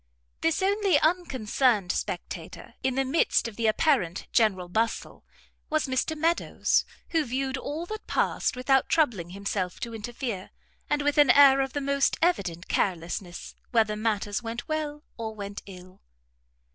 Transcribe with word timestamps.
This 0.39 0.63
only 0.63 0.99
unconcerned 0.99 1.91
spectator 1.91 2.73
in 2.81 2.95
the 2.95 3.05
midst 3.05 3.47
of 3.47 3.55
the 3.55 3.67
apparent 3.67 4.25
general 4.31 4.67
bustle, 4.67 5.23
was 5.69 5.85
Mr 5.85 6.17
Meadows; 6.17 6.85
who 7.09 7.23
viewed 7.23 7.55
all 7.55 7.85
that 7.85 8.07
passed 8.07 8.55
without 8.55 8.89
troubling 8.89 9.29
himself 9.29 9.79
to 9.81 9.93
interfere, 9.93 10.49
and 10.89 11.03
with 11.03 11.19
an 11.19 11.29
air 11.29 11.61
of 11.61 11.73
the 11.73 11.81
most 11.81 12.17
evident 12.19 12.67
carelessness 12.67 13.53
whether 13.69 13.95
matters 13.95 14.41
went 14.41 14.67
well 14.67 15.03
or 15.17 15.35
went 15.35 15.61
ill. 15.67 16.01